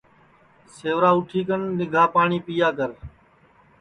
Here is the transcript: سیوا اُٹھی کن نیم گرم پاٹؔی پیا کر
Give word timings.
سیوا 0.75 1.09
اُٹھی 1.15 1.41
کن 1.47 1.61
نیم 1.77 1.89
گرم 1.93 2.11
پاٹؔی 2.13 2.39
پیا 2.45 2.69
کر 2.77 2.91